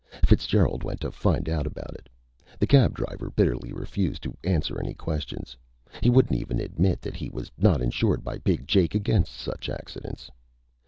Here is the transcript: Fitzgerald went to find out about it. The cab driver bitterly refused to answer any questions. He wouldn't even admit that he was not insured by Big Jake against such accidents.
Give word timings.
Fitzgerald 0.25 0.81
went 0.83 0.99
to 1.01 1.11
find 1.11 1.47
out 1.47 1.67
about 1.67 1.93
it. 1.93 2.09
The 2.57 2.65
cab 2.65 2.95
driver 2.95 3.29
bitterly 3.29 3.71
refused 3.71 4.23
to 4.23 4.35
answer 4.43 4.79
any 4.79 4.95
questions. 4.95 5.55
He 6.01 6.09
wouldn't 6.09 6.39
even 6.41 6.59
admit 6.59 7.03
that 7.03 7.15
he 7.17 7.29
was 7.29 7.51
not 7.55 7.83
insured 7.83 8.23
by 8.23 8.39
Big 8.39 8.65
Jake 8.67 8.95
against 8.95 9.31
such 9.31 9.69
accidents. 9.69 10.31